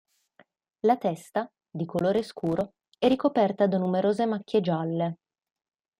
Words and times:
La 0.79 0.97
testa, 0.97 1.47
di 1.69 1.85
colore 1.85 2.23
scuro, 2.23 2.73
è 2.97 3.07
ricoperta 3.07 3.67
da 3.67 3.77
numerose 3.77 4.25
macchie 4.25 4.59
gialle. 4.59 5.17